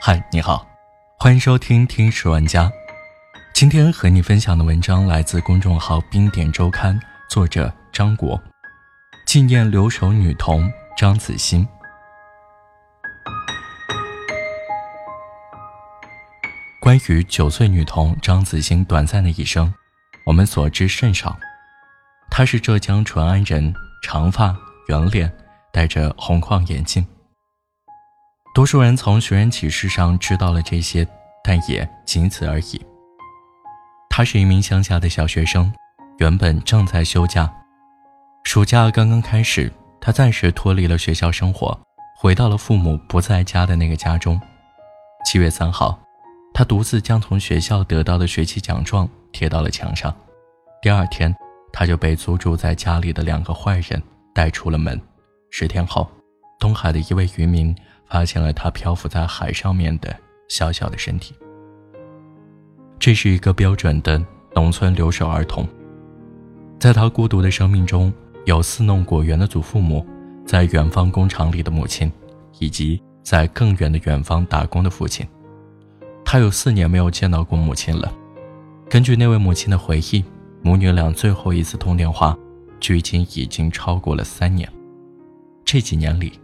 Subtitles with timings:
[0.00, 0.66] 嗨，你好，
[1.18, 2.64] 欢迎收听《听史玩家》。
[3.52, 6.98] 今天和你分享的文章来自公众号“冰点周刊”，
[7.28, 8.40] 作者张国，
[9.26, 11.68] 纪念留守女童张子欣。
[16.80, 19.72] 关于九岁女童张子欣短暂的一生，
[20.24, 21.36] 我们所知甚少。
[22.30, 24.56] 她是浙江淳安人，长发
[24.88, 25.30] 圆脸，
[25.70, 27.06] 戴着红框眼镜。
[28.52, 31.06] 多数人从寻人启事上知道了这些，
[31.44, 32.80] 但也仅此而已。
[34.08, 35.72] 他是一名乡下的小学生，
[36.18, 37.52] 原本正在休假，
[38.44, 41.78] 暑假刚刚开始，他暂时脱离了学校生活，
[42.18, 44.40] 回到了父母不在家的那个家中。
[45.24, 45.98] 七月三号，
[46.52, 50.14] 他独自将从学校得到的学期奖状贴到了墙上。
[50.82, 51.34] 第二天。
[51.72, 54.02] 他就被租住在家里的两个坏人
[54.34, 55.00] 带出了门。
[55.52, 56.10] 十天后，
[56.58, 57.72] 东海的一位渔民
[58.10, 60.14] 发现了他漂浮在海上面的
[60.48, 61.34] 小小的身体。
[62.98, 64.22] 这是一个标准的
[64.54, 65.66] 农村留守儿童，
[66.78, 68.12] 在他孤独的生命中，
[68.44, 70.04] 有四弄果园的祖父母，
[70.44, 72.10] 在远方工厂里的母亲，
[72.58, 75.26] 以及在更远的远方打工的父亲。
[76.24, 78.12] 他有四年没有见到过母亲了。
[78.88, 80.24] 根据那位母亲的回忆。
[80.62, 82.36] 母女俩最后一次通电话，
[82.78, 84.70] 距今已经超过了三年。
[85.64, 86.38] 这几年里，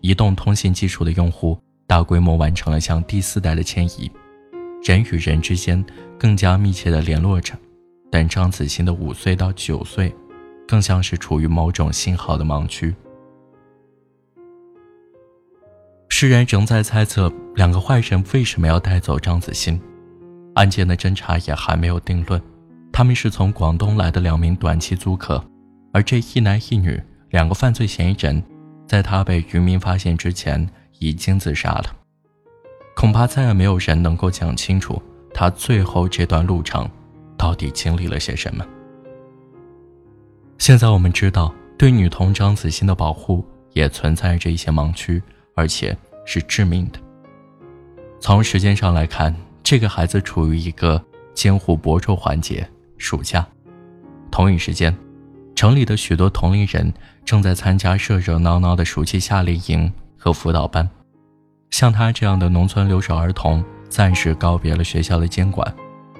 [0.00, 4.10] 移动通信技术的用户大规模完成了向第四代的迁移，
[4.82, 5.84] 人与人之间
[6.18, 7.54] 更加密切的联络着。
[8.10, 10.14] 但张子欣的五岁到九岁，
[10.66, 12.94] 更像是处于某种信号的盲区。
[16.08, 19.80] 世人仍在猜测两个坏人为什么要带走张子欣，
[20.54, 22.40] 案件的侦查也还没有定论。
[22.92, 25.42] 他们是从广东来的两名短期租客，
[25.92, 28.42] 而这一男一女两个犯罪嫌疑人，
[28.90, 31.96] 在他被渔民发现之前已经自杀了。
[32.96, 35.00] 恐怕再也没有人能够讲清楚
[35.32, 36.90] 他最后这段路程
[37.36, 38.66] 到底经历了些什么。
[40.58, 45.22] 现在我们知道，对女童张子欣的保护也存在着一些盲区，
[45.54, 45.96] 而且
[46.26, 46.98] 是致命的。
[48.18, 51.00] 从时间上来看，这个孩子处于一个
[51.32, 52.68] 监护薄弱环节。
[52.98, 53.46] 暑假，
[54.32, 54.92] 同一时间，
[55.60, 56.90] 城里的许多同龄人
[57.22, 60.88] 正在参加热热闹闹的暑期夏令营和辅导班。
[61.68, 65.70] 像他这样的农村留守儿童，暂时告别了学校的监管。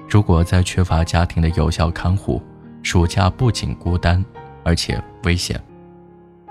[0.07, 2.39] 如果再缺乏家庭的有效看护，
[2.83, 4.23] 暑假不仅孤单，
[4.63, 5.59] 而且危险。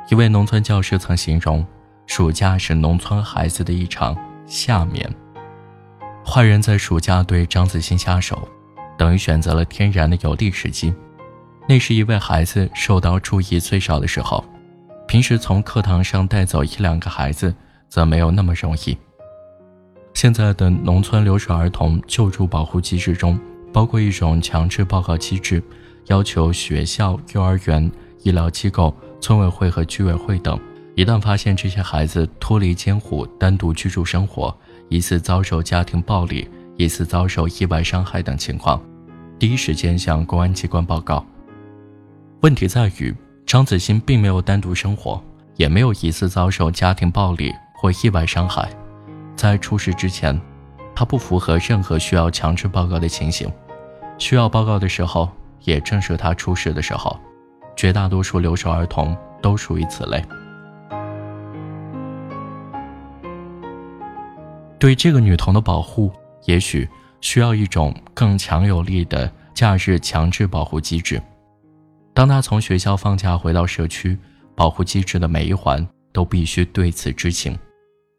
[0.08, 1.64] 一位农村教师曾形容，
[2.08, 5.08] 暑假是农村孩子的一场夏眠。
[6.26, 8.48] 坏人在暑假对张子欣下手。
[8.98, 10.92] 等于选择了天然的有利时机。
[11.70, 14.44] 那是一位孩子受到注意最少的时候，
[15.06, 17.54] 平时从课堂上带走一两个孩子，
[17.88, 18.98] 则没有那么容易。
[20.12, 23.38] 现在的农村留守儿童救助保护机制中，
[23.72, 25.62] 包括一种强制报告机制，
[26.06, 27.88] 要求学校、幼儿园、
[28.24, 30.58] 医疗机构、村委会和居委会等，
[30.96, 34.52] 一旦发现这些孩子脱离监护、单独居住生活，
[34.88, 38.82] 疑似遭受家庭暴力、疑似遭受意外伤害等情况。
[39.38, 41.24] 第一时间向公安机关报告。
[42.42, 43.14] 问题在于，
[43.44, 45.22] 张子欣并没有单独生活，
[45.56, 48.66] 也没有一次遭受家庭暴力或意外伤害。
[49.36, 50.40] 在出事之前，
[50.94, 53.46] 他不符合任何需要强制报告的情形。
[54.16, 55.28] 需要报告的时候，
[55.64, 57.14] 也正是他出事的时候。
[57.76, 60.24] 绝大多数留守儿童都属于此类。
[64.78, 66.10] 对这个女童的保护，
[66.46, 66.88] 也许。
[67.22, 71.20] 需要一种更强有力的假日强制保护机制。
[72.12, 74.18] 当他从学校放假回到社区，
[74.54, 77.56] 保护机制的每一环都必须对此知情。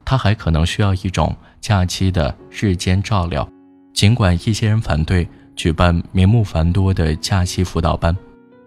[0.03, 3.47] 他还可能需要一种假期的日间照料。
[3.93, 8.15] 尽管一些人反对举办名目繁多的假期辅导班，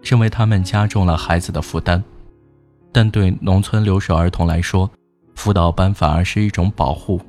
[0.01, 2.01] 认为他们加重了孩子的负担，
[2.91, 4.89] 但对农村留守儿童来说，
[5.33, 7.19] 辅导班反而是一种保护，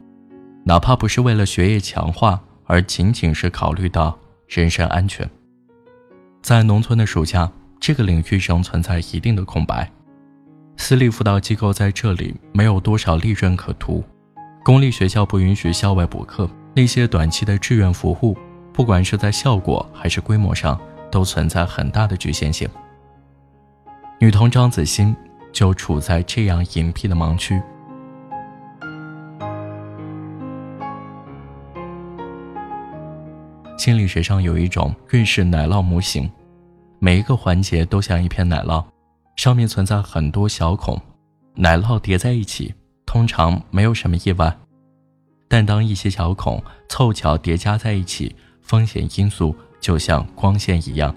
[0.65, 2.41] 哪怕不是为了学业强化。
[2.69, 4.19] 而仅仅是考虑到
[4.49, 5.31] 人身安全，
[6.43, 9.91] 在农村的暑假，这个领域仍存在一定的空白。
[10.77, 14.05] 私立辅导机构在这里没有多少利润可图，
[14.65, 18.37] 公立学校不允许校外补课，那些短期的志愿服务，
[18.73, 20.79] 不管是在效果还是规模上，
[21.11, 22.69] 都存在很大的局限性。
[24.19, 25.17] 女童张子欣
[25.53, 27.61] 就处在这样隐蔽的盲区。
[33.79, 36.31] 心理学上有一种瑞士奶酪模型，
[36.99, 38.85] 每一个环节都像一片奶酪，
[39.37, 41.01] 上面存在很多小孔，
[41.55, 44.57] 奶酪叠在一起，通常没有什么意外。
[45.49, 51.15] 但当一些小孔凑巧叠加在一起，风险因素就像光线一样，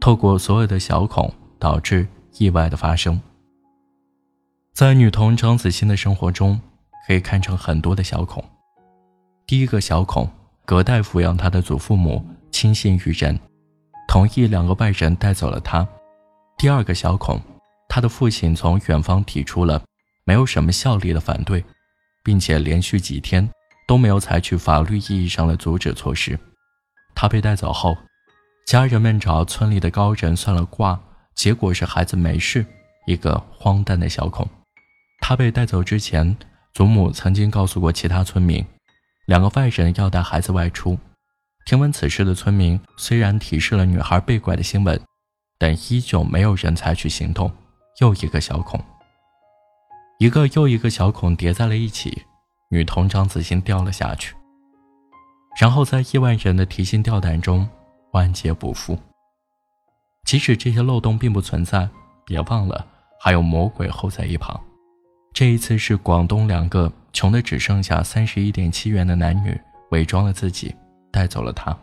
[0.00, 2.06] 透过所有的小孔，导致
[2.38, 3.20] 意外的发生。
[4.74, 6.60] 在女童张子欣的生活中，
[7.06, 8.42] 可以看成很多的小孔。
[9.46, 10.28] 第一个小孔，
[10.64, 13.38] 隔代抚养她的祖父母轻信于人，
[14.08, 15.86] 同意两个外人带走了他。
[16.56, 17.40] 第二个小孔，
[17.88, 19.80] 他的父亲从远方提出了
[20.24, 21.64] 没有什么效力的反对，
[22.24, 23.48] 并且连续几天。
[23.86, 26.38] 都没有采取法律意义上的阻止措施。
[27.14, 27.96] 他被带走后，
[28.66, 31.00] 家人们找村里的高人算了卦，
[31.34, 32.66] 结果是孩子没事。
[33.06, 34.46] 一个荒诞的小孔。
[35.22, 36.36] 他被带走之前，
[36.74, 38.62] 祖母曾经告诉过其他村民，
[39.24, 40.98] 两个外人要带孩子外出。
[41.68, 44.98] 听闻此事的村民虽然提示了女孩被拐的新闻，
[45.58, 47.52] 但依旧没有人采取行动。
[48.00, 48.82] 又一个小孔，
[50.18, 52.22] 一个又一个小孔叠在了一起。
[52.70, 54.34] 女童张子欣掉了下去，
[55.60, 57.68] 然后在亿万人的提心吊胆中
[58.12, 58.98] 万劫不复。
[60.24, 61.86] 即使这些漏洞并不存在，
[62.24, 62.86] 别忘了
[63.20, 64.58] 还有魔鬼候在一旁。
[65.34, 69.54] 这一次是广东两个穷的只剩下三十一点七元的男女
[69.90, 70.74] 伪装了自己，
[71.10, 71.76] 带走了他。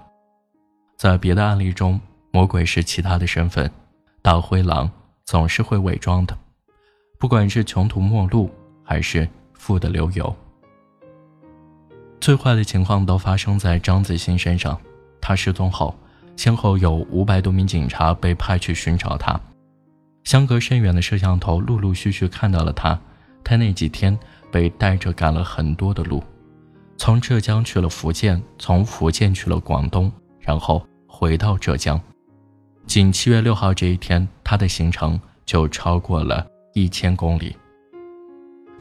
[0.98, 2.00] 在别的案例中，
[2.32, 3.70] 魔鬼是其他的身份，
[4.22, 4.90] 大灰狼
[5.24, 6.38] 总是会伪装的，
[7.20, 8.50] 不管是穷途末路
[8.84, 10.36] 还是富得流油。
[12.22, 14.80] 最坏的情况都发生在张子欣身上。
[15.22, 15.96] 他失踪后，
[16.36, 19.40] 先后有五百多名警察被派去寻找他。
[20.24, 23.00] 相隔甚远的摄像头陆陆续续看到了他。
[23.44, 24.18] 他那几天
[24.52, 26.24] 被带着赶了很多的路，
[26.98, 32.00] 从浙江去了福建，从福建去了广东，然后回到浙江。
[32.88, 37.56] 仅七月六号这一天，他的行程就超过了一千公里。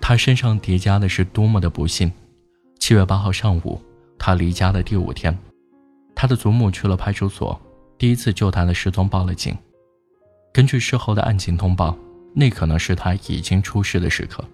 [0.00, 2.10] 他身上叠加的是多么的不幸！
[2.78, 3.80] 七月八号上午，
[4.18, 5.36] 他离家的第五天，
[6.14, 7.58] 他的祖母去了派出所，
[7.96, 9.56] 第一次就他的失踪报了警。
[10.52, 11.96] 根据事后的案情通报，
[12.34, 14.44] 那可能是他已经出事的时刻。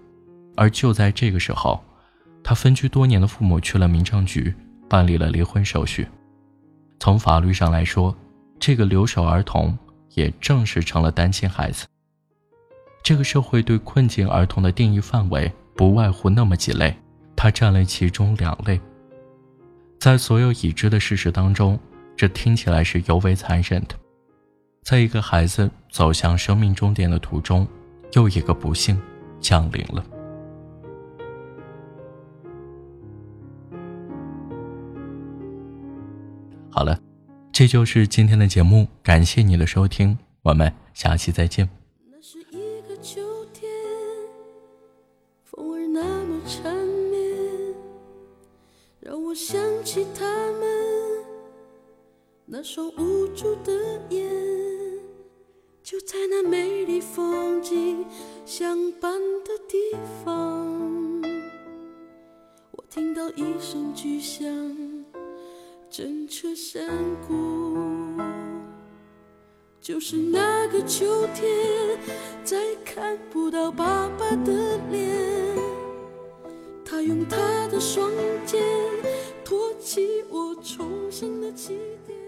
[0.55, 1.83] 而就在这个时候，
[2.43, 4.53] 他分居多年的父母去了民政局
[4.89, 6.07] 办理了离婚手续。
[6.99, 8.15] 从法律上来说，
[8.59, 9.77] 这个留守儿童
[10.13, 11.85] 也正式成了单亲孩子。
[13.03, 16.95] 这个社会对困境儿童的定义范围不外乎那么几类。
[17.35, 18.79] 他占了其中两类。
[19.99, 21.79] 在所有已知的事实当中，
[22.15, 23.95] 这听起来是尤为残忍的。
[24.83, 27.67] 在一个孩子走向生命终点的途中，
[28.13, 29.01] 又一个不幸
[29.39, 30.05] 降临了。
[36.73, 37.01] 好了，
[37.51, 41.69] 这就是今天的节目，感谢你的收听，我们下期再见。
[42.09, 43.21] 那是一个秋
[43.53, 43.69] 天，
[45.43, 46.73] 风儿那么缠
[47.11, 47.19] 绵，
[49.01, 50.61] 让我想起他们
[52.45, 53.73] 那双无助的
[54.09, 54.29] 眼，
[55.83, 58.05] 就在那美丽风景
[58.45, 59.11] 相伴
[59.43, 59.77] 的地
[60.23, 61.21] 方，
[62.71, 64.47] 我听到一声巨响，
[65.91, 66.87] 震彻山
[67.27, 67.75] 谷。
[69.81, 71.99] 就是那个秋天，
[72.45, 75.13] 再看不到爸爸的脸，
[76.85, 78.09] 他用他的双
[78.45, 78.63] 肩。
[79.43, 81.77] 托起我重生的起
[82.07, 82.20] 点。